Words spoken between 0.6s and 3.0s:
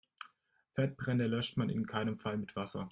Fettbrände löscht man in keinem Fall mit Wasser.